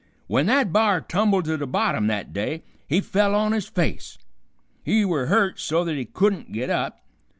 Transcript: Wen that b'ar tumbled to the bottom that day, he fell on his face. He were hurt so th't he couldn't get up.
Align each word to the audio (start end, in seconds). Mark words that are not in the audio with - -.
Wen 0.27 0.47
that 0.47 0.73
b'ar 0.73 0.99
tumbled 0.99 1.45
to 1.45 1.57
the 1.57 1.67
bottom 1.67 2.07
that 2.07 2.33
day, 2.33 2.63
he 2.89 3.01
fell 3.01 3.35
on 3.35 3.51
his 3.51 3.67
face. 3.67 4.17
He 4.83 5.05
were 5.05 5.27
hurt 5.27 5.59
so 5.59 5.85
th't 5.85 5.95
he 5.95 6.05
couldn't 6.05 6.51
get 6.51 6.71
up. 6.71 7.03